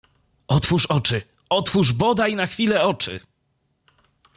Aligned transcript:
Otwórz 0.47 0.85
oczy, 0.85 1.21
otwórz 1.49 1.93
bodaj 1.93 2.35
na 2.35 2.45
chwilę 2.45 2.83
oczy! 2.83 3.19